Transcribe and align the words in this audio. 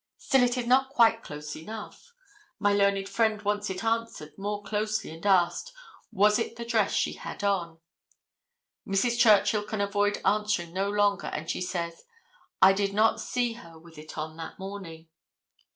Still 0.17 0.41
it 0.41 0.57
is 0.57 0.65
not 0.65 0.89
quite 0.89 1.21
close 1.21 1.55
enough. 1.55 2.11
My 2.57 2.73
learned 2.73 3.07
friend 3.07 3.39
wants 3.43 3.69
it 3.69 3.83
answered 3.83 4.35
more 4.35 4.63
closely, 4.63 5.11
and 5.11 5.23
asks, 5.27 5.71
"Was 6.11 6.39
it 6.39 6.55
the 6.55 6.65
dress 6.65 6.91
she 6.91 7.13
had 7.13 7.43
on?" 7.43 7.77
Mrs. 8.87 9.19
Churchill 9.19 9.61
can 9.63 9.79
avoid 9.79 10.19
answering 10.25 10.73
no 10.73 10.89
longer, 10.89 11.27
and 11.27 11.47
she 11.51 11.61
says, 11.61 12.03
"I 12.63 12.73
did 12.73 12.95
not 12.95 13.21
see 13.21 13.53
her 13.53 13.77
with 13.77 13.99
it 13.99 14.17
on 14.17 14.35
that 14.37 14.57
morning." 14.57 15.07